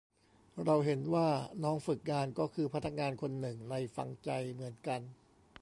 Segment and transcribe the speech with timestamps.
[0.65, 1.29] เราเห็นว่า
[1.63, 5.01] น้องฝึกงานก็คือพนักงานคนหนึ่งในฟังใจเหมือนกัน